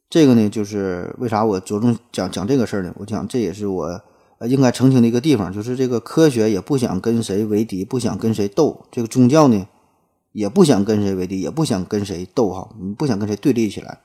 [0.10, 2.94] 这个呢，就是为啥我着重讲讲这个事儿呢？
[3.00, 4.02] 我讲这也是我
[4.48, 9.68] 应该澄清的一个地方，就是这个科学也不想跟谁为敌，不想跟谁斗；这个宗教呢，
[10.32, 14.00] 也不想跟谁为敌，也不想跟谁斗哈，不想跟谁对立起来。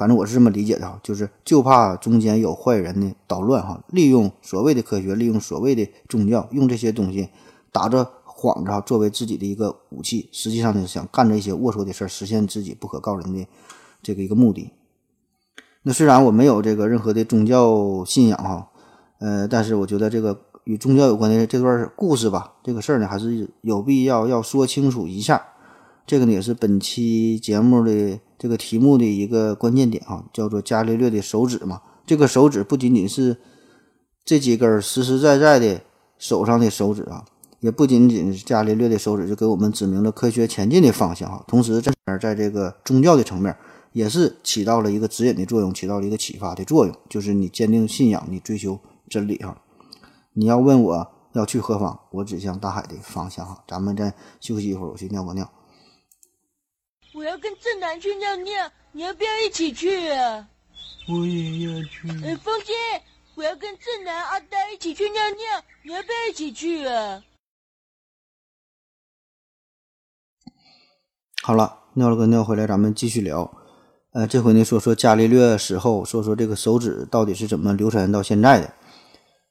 [0.00, 7.28] 反正我是这么理解的哈，就是就怕中间有坏人呢捣乱哈，利用所谓的科学，利用所谓的宗教，用这些东西
[7.70, 13.46] 打着幌子哈作为自己的一个武器，实际上呢想干这些龌龊的事儿，实现自己不可告人的
[14.02, 14.72] 这个一个目的。
[15.82, 18.70] 那虽然我没有这个任何的宗教信仰哈，
[19.18, 25.42] 呃，但是我觉得这个与宗教有关的这段故事吧，这个事儿呢还是有必要要说清楚一下。
[26.06, 28.18] 这个呢也是本期节目的。
[28.40, 31.82] 这个题目的一个关键点啊，叫做伽利略的手指嘛。
[32.06, 33.36] 这个手指不仅仅是
[34.24, 35.82] 这几根实实在在的
[36.16, 37.22] 手上的手指啊，
[37.60, 41.44] 也不仅仅是伽利略的手指就给我们指明了科学前进的方向啊。
[41.46, 43.54] 同时，在在这个宗教的层面，
[43.92, 46.96] 也是起到了一个指引的作用，起到了一个启发的作用。
[47.10, 49.58] 就是你坚定信仰，你追求真理啊。
[50.32, 53.58] 你要问我要去何方，我指向大海的方向啊。
[53.68, 55.46] 咱们再休息一会儿，我去尿个尿。
[57.20, 60.48] 我要跟正南去尿尿，你要不要一起去啊？
[61.06, 62.08] 我也要去。
[62.24, 62.72] 哎，风姐，
[63.34, 67.22] 我要跟正南、阿呆一起去尿尿，你要不要一起去啊？
[71.42, 73.54] 好了，尿了个尿回来，咱们继续聊。
[74.12, 78.72] 呃，这回呢，说说伽利略死后，说说这个手指到底是怎么流传到现在的。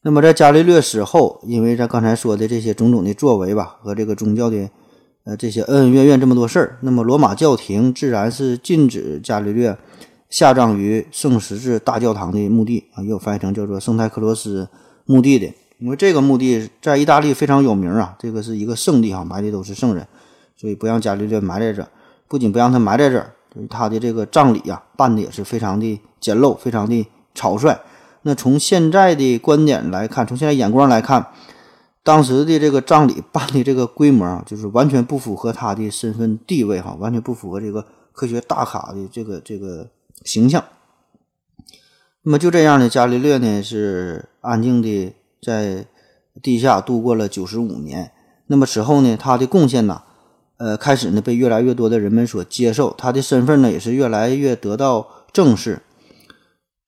[0.01, 4.71] 那么在伽利略死后，因为咱刚才说的这些种种的作为吧，和这个宗教的。
[5.29, 9.77] 呃，这些恩恩怨怨这么多事儿，那么罗马教廷自然是禁止伽利略
[10.27, 14.67] 下葬于圣十字大教堂的墓地啊，也有翻译成叫做圣泰克罗斯
[15.05, 20.07] 墓地的，因为这个墓地在意大利非常有名啊，这个是一个圣地哈，埋的都是圣人，
[20.57, 21.87] 所以不让伽利略埋在这儿。
[22.27, 23.31] 不仅不让他埋在这儿，
[23.69, 27.79] 他的这个葬礼啊、办的也是非常的简陋，非常的草率。
[28.23, 31.27] 那从现在的观点来看，从现在眼光来看，
[32.09, 39.91] 当时的这个葬礼办的这个规模啊，就是完全不符合他的身份地位哈，完全不符合这个科学大咖的这个这个
[40.25, 40.63] 形象。
[42.23, 45.85] 那么就这样呢，伽利略呢是安静的在
[46.41, 48.11] 地下度过了九十五年。
[48.47, 50.01] 那么此后呢，他的贡献呢，
[50.57, 55.83] 呃，开始呢被越来越多的人们所接受，他的身份呢也是越来越得到正视。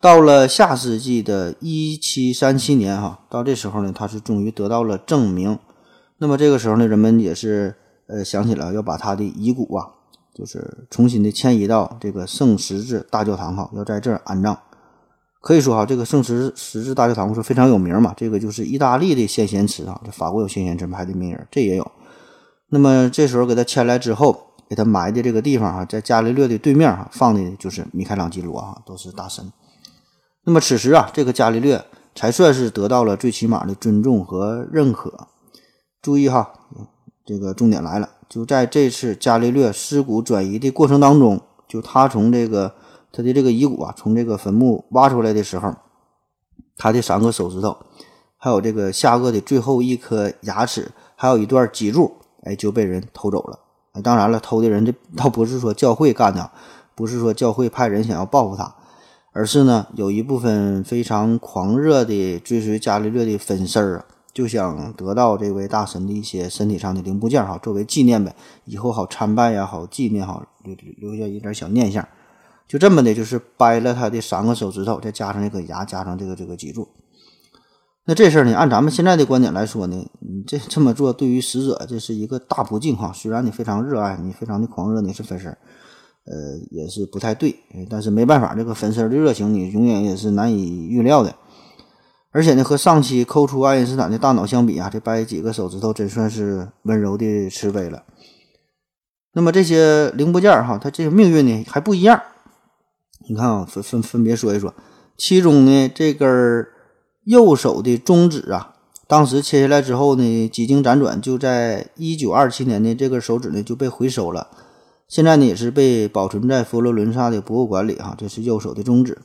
[0.02, 5.60] 到了下世纪的一七三七年，哈，到这时候呢，他是终于得到了证明。
[6.18, 7.76] 那么这个时候呢，人们也是
[8.08, 9.86] 呃想起了要把他的遗骨啊，
[10.34, 14.58] 就是重新的迁移到这个圣十字大教堂，哈，要在这儿安葬。
[15.40, 21.92] 可以说哈，这个圣十十字大教堂是非常有名嘛，这个就是意大利的先贤祠啊，这法国有先贤祠排的名人，这也有。
[22.70, 29.52] 那么这时候给他迁来之后，给他埋的这个地方哈，在伽利略的对面哈，放的就是米开朗基罗啊，都是大神。
[30.44, 31.84] 那么此时啊，这个伽利略
[32.16, 35.28] 才算是得到了最起码的尊重和认可。
[36.02, 36.54] 注意哈，
[37.26, 42.74] 这个重点来了，就在这次伽利略尸骨转移的过程当中，就他从这个。
[43.14, 45.76] 他的这个遗骨啊，从这个坟墓挖出来的时候，
[46.78, 47.76] 他的三个手指头，
[48.38, 52.10] 还有这个下颚的最后一颗牙齿，还有一段脊柱，
[52.46, 53.60] 哎，就被人偷走了。
[53.92, 56.50] 哎，当然了，偷的人这倒不是说教会干的，
[56.96, 58.74] 不是说教会派人想要报复他，
[59.34, 72.06] 而是呢，有一部分非常狂热的追随伽利略的粉丝儿啊，就想得到这位大神的一些身体上的零部件哈，作为纪念呗，以后好参拜呀，好纪念哈，留留下一点小念想。
[72.68, 76.88] 就这么的，就是掰了他的三个手指头，再加上一颗牙，加上这个这个脊柱。
[78.06, 83.12] 那这事儿呢，按咱们现在的观点来说呢，你这这么做对于死者这是一个大不敬哈。
[83.14, 85.58] 虽然你非常热爱你，非常的狂热，你是粉丝，
[86.26, 87.56] 呃，也是不太对。
[87.90, 91.36] 但是没办法，这个粉丝的热情你永远也是难以预料的。
[92.34, 98.04] 而且呢，和上期抠出爱因斯坦的大脑相比啊，这掰几个手指头真算是温柔的慈悲了。
[99.34, 102.22] 那么这些零部件哈，它这个命运呢还不一样。
[103.28, 104.74] 你看啊，分分分别说一说，
[105.18, 106.66] 其中呢，这根
[107.26, 108.76] 右手的中指啊，
[109.08, 114.48] 当时切下来之后呢，几经辗转，就在一九二七年的，这根手指呢就被回收了。
[115.12, 118.16] 现在呢，也是被保存在佛罗伦萨的博物馆里哈。
[118.18, 119.18] 这是右手的中指。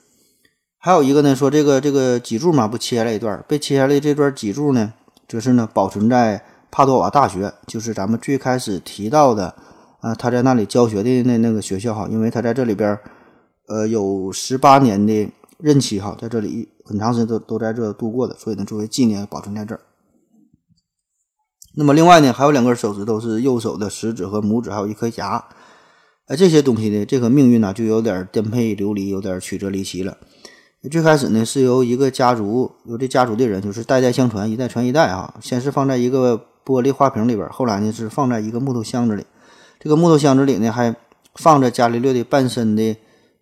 [0.78, 4.94] 还有一个呢，说这个这个脊柱嘛，不切了一段，被切下来这段脊柱呢，
[5.28, 9.54] 则是呢保存在帕多瓦大学，就是咱们最开始提到的
[10.00, 12.98] 啊，他在那里教学的那那个学校哈，因为他在这里边。
[13.68, 19.80] 呃，有十八年的任期哈，在这里很长时间都都在这度过的，所以呢，作为纪念保存在这儿。
[21.74, 25.44] 那么另外呢，还有两根手指头是右手的食指和拇指，还有一颗牙。
[26.26, 30.16] 呃，这些东西呢，这个命运呢，就有点颠沛流离，有点曲折离奇了。
[30.90, 35.34] 最开始呢，是由一个家族，由这家族的人，就是代代相传，一代传一代啊。
[35.40, 39.24] 先是放在一个玻璃花瓶里边，后来呢是放在一个木头箱子里。
[39.80, 40.94] 这个木头箱子里呢，还
[41.34, 42.96] 放着伽利略的半身的。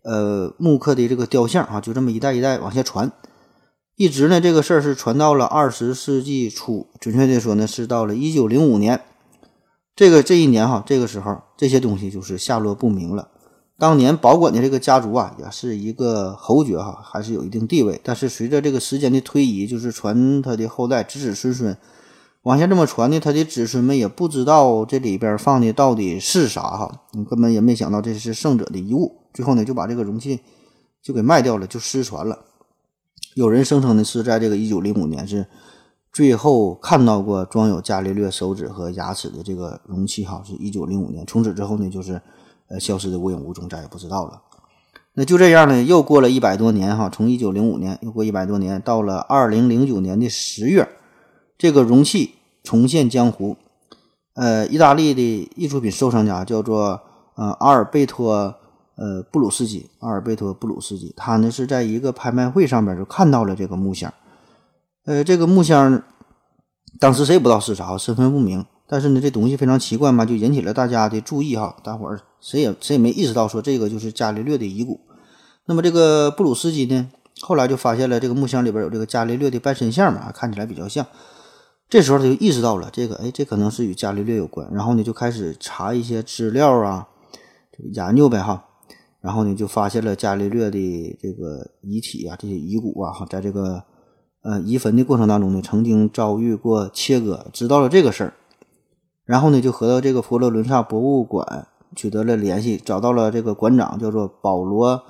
[0.07, 3.11] 呃，木刻的这个雕像啊，就这么一代一代往下传，
[3.97, 9.01] 一直呢，这个事儿是传到了二十世纪初，准确的说呢，是到了一九零五年，
[9.97, 13.29] 这个这一年哈，这个时候这些东西就是下落不明了。
[13.79, 21.77] 当年保管的这个家族啊，也是一个侯爵哈，还是有一定地位，但是随着这个时间的推移，就是传他的后代子子孙孙
[22.43, 29.23] 往下这么传呢，他的子孙们也不知道这里边放的到底是啥哈，你根本也没想到这是圣者的遗物。
[29.33, 30.41] 最后呢，就把这个容器
[31.03, 32.45] 就给卖掉了，就失传了。
[33.35, 35.47] 有人声称呢，是在这个一九零五年是
[36.15, 41.27] 最后看到过装有伽利略手指和牙齿的这个容器，哈，是一九零五年。
[41.27, 42.23] 从此之后呢，就是
[42.69, 44.41] 呃消失的无影无踪，再也不知道了。
[45.15, 50.89] 那就这样呢，又过了一百多年，哈，从一九零五年又过一百多年，到了二零零九年的十月，
[51.59, 53.57] 这个容器重现江湖。
[54.35, 57.01] 呃，意大利的艺术品收藏家叫做
[57.35, 58.55] 呃阿尔贝托。
[58.97, 64.15] 呃，布鲁斯基，阿尔贝托·布鲁斯基，他呢是在一个拍卖会上边就看到了这个木箱，
[65.05, 66.03] 呃，这个木箱
[66.99, 71.77] 当时谁也不知道是啥，身份不明，但是呢，这东西非常奇怪嘛，就引起了大家的注意哈。
[71.85, 75.01] 大伙儿谁也谁也没意识到说这个就是伽利略的遗骨。
[75.67, 77.09] 那么这个布鲁斯基呢，
[77.41, 81.07] 后来就发现了这个木箱里边有这个伽利略的半身像嘛，看起来比较像。
[81.89, 87.09] 这时候他就意识到了这个，哎，这可能是与伽利略有关，然后呢就开始查一些资料啊，
[87.93, 88.65] 研究呗哈。
[89.21, 93.83] 然后呢，就发现了伽利略的这个遗体啊，这些遗骨啊，哈，在这个
[94.45, 98.35] 呃移坟的过程当中呢，曾经遭遇过切割，知道了这个事儿。
[99.25, 101.67] 然后呢，就和到这个佛罗伦萨博物馆
[101.97, 105.03] 取得了联系，找到了这个馆长，叫做保罗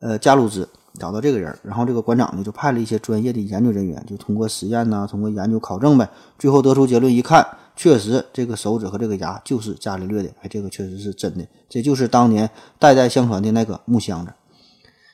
[0.00, 0.68] 呃加鲁兹，
[0.98, 6.06] 找到这个人，然后这个馆长呢就派了一些专业的研究人员，就通过实验呐、通过研究考证呗，
[6.38, 14.32] 最后得出结论一看，确实这个手指和这个牙就是伽利略的，哎，这个确实是真的，这就是当年代代相传的那个木箱子，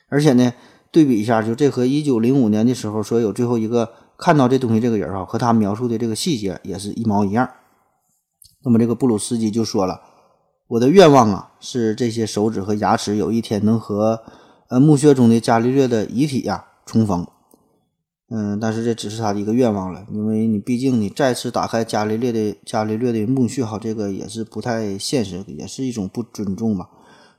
[0.09, 0.51] 而且呢。
[0.91, 7.49] 对比一下，就这和一九零五年的时候说有最后一个看到这东西这个人啊，和他描述的这个细节也是一毛一样。
[8.63, 10.01] 那么这个布鲁斯基就说了
[10.67, 14.21] ：“我的愿望啊，是这些手指和牙齿有一天能和
[14.69, 17.25] 呃墓穴中的伽利略的遗体呀重逢。”
[18.33, 26.89] 嗯，但是这只是他的一个愿望了，因为你毕竟你再次打开伽利略的伽利略的墓穴哈，这个也是不太现实，也是一种不尊重吧。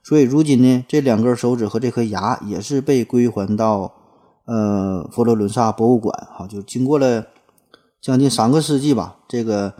[0.03, 3.92] 所以如今呢，这两根手指和这颗牙也是被归还到
[4.44, 7.26] 呃佛罗伦萨博物馆哈，就经过了
[8.00, 9.16] 将近三个世纪吧。
[9.28, 9.74] 这个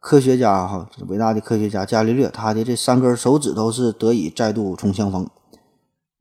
[0.00, 5.28] 科学家哈，伟大的科学家伽利略，他的这三根手指头是得以再度重相逢。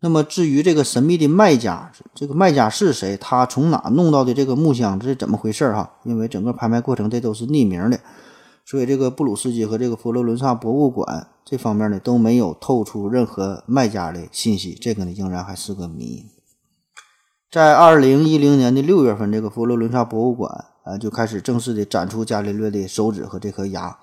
[0.02, 3.18] 那么至于这个神秘的卖家，这个卖家是谁？
[3.18, 5.00] 他从哪弄到的这个木箱？
[5.00, 5.94] 这是怎么回事哈？
[6.04, 8.00] 因为整个拍卖过程这都是匿名的。
[8.64, 16.28] 所以，这个布鲁斯基和这个佛罗伦萨博物馆这方面呢都没有透出任何卖家的信息，这个呢仍然还是个谜。
[17.50, 23.98] 在二零一零年的六月份，这个佛罗伦萨博物馆啊就开始正式的展出伽利略的手指和这颗牙，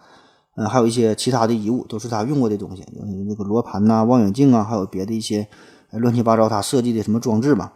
[0.57, 2.85] 嗯，还有一些其他的遗物，都是他用过的东西，
[3.29, 5.47] 那个罗盘呐、望远镜啊，还有别的一些
[5.93, 7.75] 乱七八糟他设计的什么装置吧。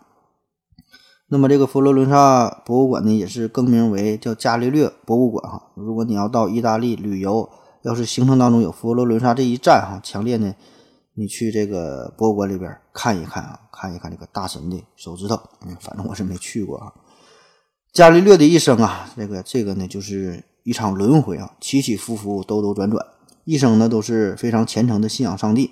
[1.29, 5.71] 那么这个佛罗伦萨博物馆呢，也是更名为叫伽利略博物馆哈。
[5.77, 7.49] 如果你要到意大利旅游，
[7.83, 10.55] 要是行程当中有佛罗伦萨这一站哈，强烈呢，
[11.15, 15.41] 你去这个博物馆里边看一看啊，看一看这个大神的手指头。
[15.67, 16.93] 嗯，反正我是没去过啊。
[17.93, 23.05] 伽利略的一生啊，这个这个呢，就是一场轮回啊，起起伏伏，兜兜转转，
[23.45, 25.71] 一生呢都是非常虔诚的信仰上帝，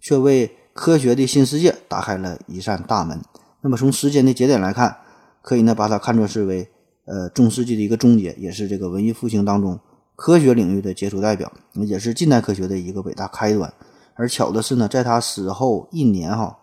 [0.00, 3.20] 却为科学的新世界打开了一扇大门。
[3.62, 4.98] 那么从时间的节点来看，
[5.40, 6.68] 可以呢把它看作是为
[7.06, 9.78] 呃中世纪的一个终结，也是这个文艺复兴当中
[10.16, 13.72] 科学领域的杰出代表，也是近代科学的一个伟大开端。
[14.14, 16.56] 而巧的是呢，在他死后一年哈，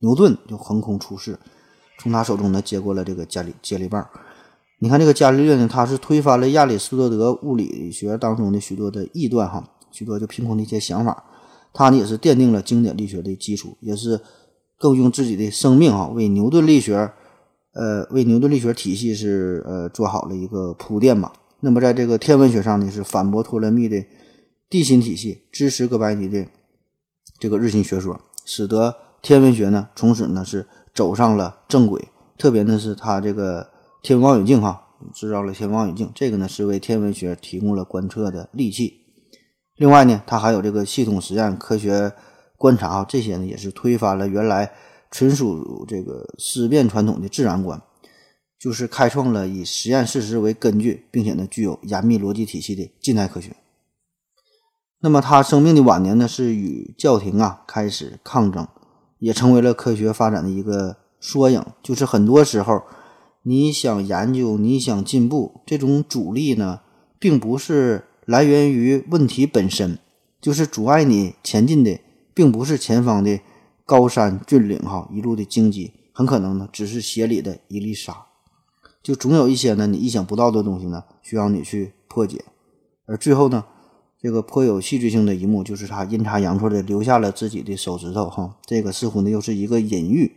[0.00, 1.38] 牛顿就横空出世，
[1.98, 4.06] 从他手中呢接过了这个伽利接力棒。
[4.78, 11.24] 你看这个伽利略呢，他是推翻了亚里士多德物理学当中的许多的异断哈，许多就凭空的一些想法，
[11.72, 14.20] 他呢也是奠定了经典力学的基础，也是。
[14.76, 17.10] 更用自己的生命啊，为牛顿力学，
[17.72, 21.32] 呃，为牛顿力学体系是呃做好了一个铺垫吧。
[21.64, 24.04] 那么在这个天文学上呢，是反驳托勒密的
[24.68, 26.46] 地心体系，支持哥白尼的
[27.38, 32.08] 这个日心学说，使得天文学呢从此呢是走上了正轨。
[32.36, 33.70] 特别呢是他这个
[34.02, 39.00] 天文望远镜哈，制造了天文望远镜，这个呢是为天文学提供了观测的利器。
[39.76, 42.12] 另外呢，他还有这个系统实验科学。
[42.56, 44.72] 观察啊，这些呢也是推翻了原来
[45.10, 47.82] 纯属这个思辨传统的自然观，
[48.64, 53.54] 就是开创了以实验事实为根据，并且呢具有严密逻辑体系的近代科学。
[55.00, 58.66] 那么他生命的晚年呢，是与教廷啊开始抗争，
[59.18, 61.62] 也成为了科学发展的一个缩影。
[61.82, 62.84] 就是很多时候，
[63.42, 66.80] 你想研究，你想进步，这种阻力呢，
[67.18, 69.98] 并不是来源于问题本身，
[70.40, 72.00] 就是阻碍你前进的。
[72.32, 73.38] 并不是前方的
[73.84, 78.26] 高山峻岭哈，一路的荆棘，很可能呢只是鞋里的一粒沙，
[79.04, 82.42] 就总有一些呢你意想不到的东西呢需要你去破解，
[83.04, 83.66] 而最后呢，
[84.18, 90.32] 这个颇有戏剧性的一幕就是他阴差阳错的留下了自己的手指头哈，这个似乎呢又是一个隐喻，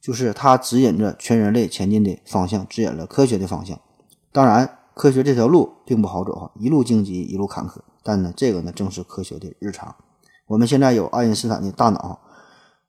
[0.00, 3.78] 就是他指引着全人类前进的方向，指引了科学的方向。
[4.32, 9.94] 当然，科学这条路并不好走哈，一路荆棘，一路坎坷，但呢这个呢正是科学的日常。
[10.46, 12.18] 我们现在有爱因斯坦的大脑，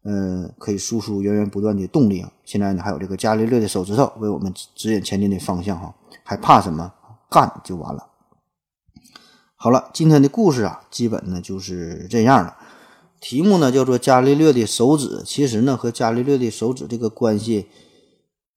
[0.04, 2.32] 嗯，可以输出源源不断的动力啊。
[2.44, 5.94] 现在呢，还有这个伽利略的手指头为我们指引前进的方向哈，
[6.24, 6.92] 还怕什么？
[7.30, 8.08] 干就完了。
[9.56, 12.58] 好了，今天的故事啊，基本呢就是这样了。
[13.20, 17.68] 题目呢叫做伽利略的手指，其实呢和伽利略的手指这个关系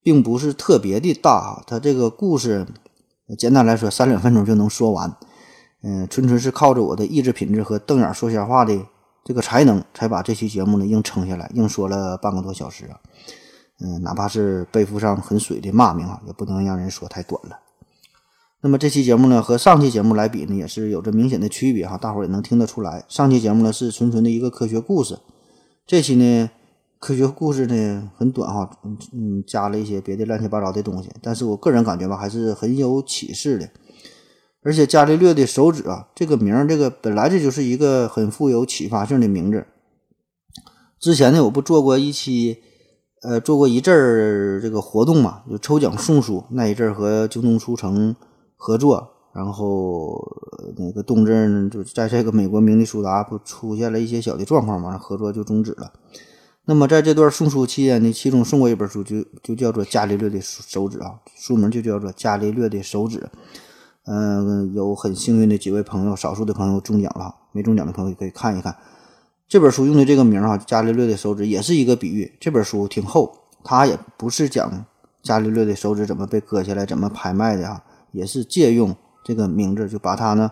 [0.03, 1.63] 并不是特别的大哈。
[1.67, 2.67] 他这个故事
[3.39, 5.15] 简单来说，三两分钟就能说完。
[5.83, 8.87] 嗯，纯纯是靠着我的意志品质和瞪眼说瞎话的。
[9.25, 13.01] 这个才能才把这期节目呢硬撑下来，硬说了半个多小时啊，
[13.81, 17.59] 嗯，哪怕是背负上很水的骂名啊，也不能让人说太短了。
[18.61, 23.05] 那么这期节目呢和上期节目来比呢，也是有着明显的区别哈，大伙儿也能听得出来。
[23.09, 25.19] 上期节目呢是纯纯的一个科学故事，
[25.87, 26.51] 这期呢
[26.99, 33.69] 科学故事呢很短哈，嗯嗯，加了一些别的乱七八糟的东西，但是我个人感觉吧，还是很有启示的。
[34.65, 39.67] 而且伽利略的手指啊，这个名儿，这个本来这就是一个很富有启发性的名字。
[40.99, 42.63] 之前呢，我不做过一期，
[43.23, 46.45] 呃，做过一阵儿这个活动嘛，就抽奖送书。
[46.51, 48.17] 那一阵儿和京东书城
[48.57, 50.19] 合作，然后
[50.79, 55.93] 那个东镇就在这个美国明尼苏达不出现了一些小的状况嘛，合作就终止了。
[56.65, 63.19] 那么在这段送书期间呢，其中送过一本书，就就叫做《伽利略的手指》啊，书名就叫做《伽利略的手指》。
[64.07, 68.77] 嗯，有很幸运的几位朋友，少数的朋友中奖了，没中奖的朋友可以看一看
[69.49, 72.31] 这本书用的这个名儿哈，伽利略的手指也是一个比喻。
[72.39, 73.33] 这本书挺厚，
[73.63, 74.85] 它也不是讲
[75.23, 77.83] 伽利略的手指怎么被割下来、怎么拍卖的啊，
[78.13, 78.95] 也是借用
[79.25, 80.51] 这个名字，就把它呢，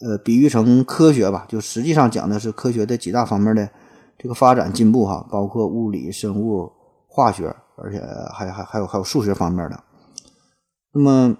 [0.00, 3.68] 呃，比喻成科学吧，就实际上讲的是科学的几大方面的
[4.16, 6.70] 这个发展进步哈，包括物理、生物、
[7.08, 8.00] 化学，而且
[8.32, 9.82] 还还还有还有数学方面的。
[10.92, 11.36] 那么。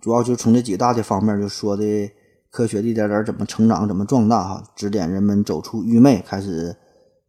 [0.00, 2.10] 主要就从这几大的方面就说的
[2.50, 6.74] 科学的一点点怎么成长、怎么壮大哈，指点人们走出愚昧，开始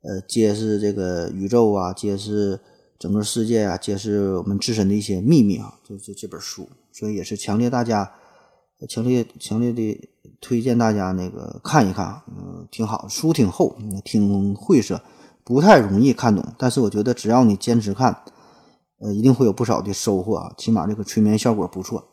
[0.01, 2.59] 呃揭示这个宇宙啊，揭示
[2.97, 8.09] 整个世界啊，揭示我们自身的一些秘密啊，就就这本书，所以也是强烈大家
[8.88, 10.09] 强烈强烈的
[10.39, 15.01] 推荐大家那个看一看，嗯，挺好，书挺厚，挺晦涩，
[15.43, 18.15] 不太容易看懂，但是我觉得只要你坚持看，
[18.99, 22.07] 呃，一定会有不少的收获啊，起码这个催眠效果不错。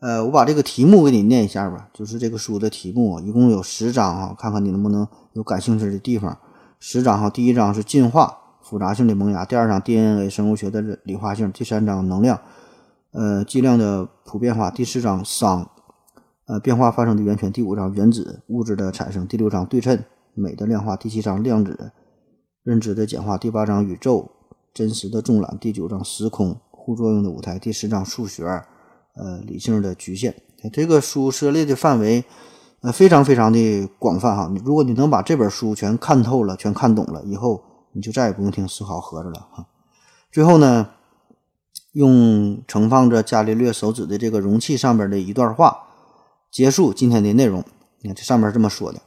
[0.00, 6.38] 呃，我把这个题目给你念一下吧，就是这个书的题目，一共有十章啊，看看你能不能有感兴趣的地方。
[6.78, 12.40] 十章哈，第一章是进化复杂性的萌芽，第二章 DNA 生物学的理化性，第三章能量
[13.12, 15.66] 呃剂量的普遍化，第四章熵
[16.46, 21.92] 呃变化发生的源泉，第五章原子物质的产生，第六章对称美的量化，第七章量子
[22.62, 24.30] 认知的简化，第八章宇宙
[24.72, 28.62] 真实的纵览，第九章时空互作用的舞台，第十章数学。
[29.14, 30.34] 呃，理性的局限，
[30.72, 32.24] 这个书涉猎的范围，
[32.80, 34.50] 呃，非常非常的广泛哈。
[34.64, 39.66] 如果你能把这本书全看透了，全看懂了，以后你就再也不用听思考盒子了哈。
[40.30, 40.90] 最后呢，
[41.92, 45.88] 用盛放着伽利略手指的这个容器上边的一段话
[46.50, 47.64] 结束今天的内容。
[48.00, 49.00] 你看这上面这么说的：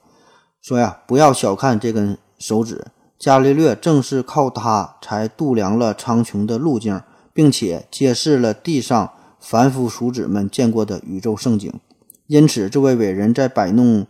[0.61, 2.85] 说呀，不要小看这根手指，
[3.17, 7.01] 伽利略正是靠它才度量了苍穹的路径，
[7.33, 9.13] 并且揭示了地上。
[9.43, 11.71] 凡夫俗子们见过的宇宙盛景，
[12.27, 14.07] 因此这位伟人在摆弄，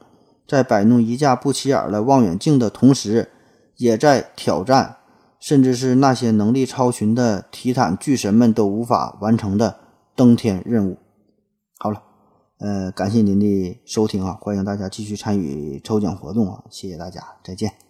[0.47, 3.29] 在摆弄一架不起眼的望远镜的同时，
[3.77, 4.97] 也在挑战，
[5.39, 9.79] 甚至是那些能力超群的提坦巨神们都无法完成的
[10.15, 10.97] 登天任务。
[11.79, 12.03] 好了，
[12.59, 17.82] 呃，感谢您的收听啊，欢迎大家继续参与抽奖活动啊，谢谢大家，再见。